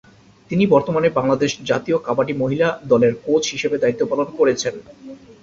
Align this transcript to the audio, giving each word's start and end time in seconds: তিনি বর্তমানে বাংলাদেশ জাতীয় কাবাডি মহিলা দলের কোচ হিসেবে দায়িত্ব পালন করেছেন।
তিনি 0.51 0.63
বর্তমানে 0.67 1.07
বাংলাদেশ 1.09 1.51
জাতীয় 1.63 1.97
কাবাডি 1.97 2.33
মহিলা 2.33 2.67
দলের 2.85 3.13
কোচ 3.25 3.43
হিসেবে 3.47 3.75
দায়িত্ব 3.77 4.03
পালন 4.05 4.27
করেছেন। 4.39 4.73